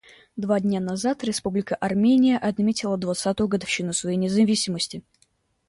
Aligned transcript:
Два 0.35 0.59
дня 0.59 0.79
назад 0.79 1.23
Республика 1.23 1.75
Армения 1.75 2.39
отметила 2.39 2.97
двадцатую 2.97 3.47
годовщину 3.47 3.93
своей 3.93 4.17
независимости. 4.17 5.03